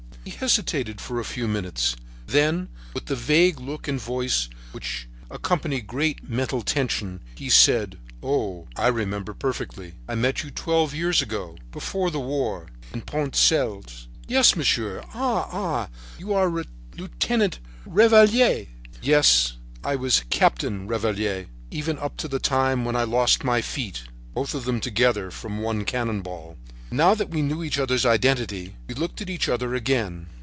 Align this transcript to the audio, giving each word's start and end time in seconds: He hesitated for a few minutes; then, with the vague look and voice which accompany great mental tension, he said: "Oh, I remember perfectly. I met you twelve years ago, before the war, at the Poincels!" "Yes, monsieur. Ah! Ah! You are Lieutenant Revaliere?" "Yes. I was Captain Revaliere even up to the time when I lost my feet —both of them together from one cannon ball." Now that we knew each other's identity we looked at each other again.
He 0.23 0.29
hesitated 0.29 1.01
for 1.01 1.19
a 1.19 1.25
few 1.25 1.47
minutes; 1.47 1.95
then, 2.27 2.69
with 2.93 3.07
the 3.07 3.15
vague 3.15 3.59
look 3.59 3.87
and 3.87 3.99
voice 3.99 4.49
which 4.71 5.09
accompany 5.31 5.81
great 5.81 6.29
mental 6.29 6.61
tension, 6.61 7.21
he 7.33 7.49
said: 7.49 7.97
"Oh, 8.21 8.67
I 8.77 8.89
remember 8.89 9.33
perfectly. 9.33 9.95
I 10.07 10.13
met 10.13 10.43
you 10.43 10.51
twelve 10.51 10.93
years 10.93 11.23
ago, 11.23 11.57
before 11.71 12.11
the 12.11 12.19
war, 12.19 12.67
at 12.93 12.99
the 13.03 13.11
Poincels!" 13.11 14.05
"Yes, 14.27 14.55
monsieur. 14.55 15.01
Ah! 15.15 15.49
Ah! 15.51 15.89
You 16.19 16.33
are 16.35 16.65
Lieutenant 16.95 17.57
Revaliere?" 17.87 18.67
"Yes. 19.01 19.53
I 19.83 19.95
was 19.95 20.23
Captain 20.29 20.85
Revaliere 20.87 21.47
even 21.71 21.97
up 21.97 22.17
to 22.17 22.27
the 22.27 22.39
time 22.39 22.85
when 22.85 22.95
I 22.95 23.05
lost 23.05 23.43
my 23.43 23.61
feet 23.61 24.03
—both 24.35 24.53
of 24.53 24.65
them 24.65 24.79
together 24.81 25.31
from 25.31 25.61
one 25.63 25.83
cannon 25.83 26.21
ball." 26.21 26.57
Now 26.93 27.15
that 27.15 27.29
we 27.29 27.41
knew 27.41 27.63
each 27.63 27.79
other's 27.79 28.05
identity 28.05 28.75
we 28.89 28.95
looked 28.95 29.21
at 29.21 29.29
each 29.29 29.47
other 29.47 29.73
again. 29.75 30.27